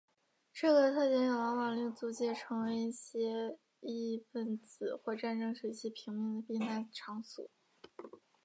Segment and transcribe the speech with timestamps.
[0.51, 7.47] 这个特点也往往令租界成为一些异议份子或战争时期平民的避难场所。